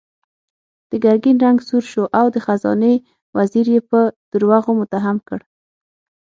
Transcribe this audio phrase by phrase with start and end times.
[0.89, 2.95] د ګرګين رنګ سور شو او د خزانې
[3.37, 3.99] وزير يې په
[4.31, 5.39] دروغو متهم کړ.